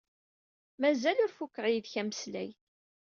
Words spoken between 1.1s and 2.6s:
ur fukkeɣ yid-k ameslay.